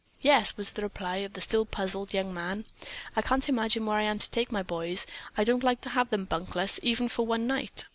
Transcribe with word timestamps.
"Yes," 0.21 0.57
was 0.57 0.71
the 0.71 0.81
reply 0.81 1.17
of 1.17 1.33
the 1.33 1.41
still 1.41 1.63
puzzled 1.63 2.11
young 2.11 2.33
man. 2.33 2.65
"I 3.15 3.21
can't 3.21 3.47
imagine 3.47 3.85
where 3.85 3.97
I 3.97 4.01
am 4.01 4.17
to 4.17 4.31
take 4.31 4.51
my 4.51 4.63
boys. 4.63 5.05
I 5.37 5.43
don't 5.43 5.63
like 5.63 5.81
to 5.81 5.89
have 5.89 6.09
them 6.09 6.25
bunkless 6.25 6.79
even 6.81 7.07
for 7.07 7.23
one 7.27 7.45
night." 7.45 7.85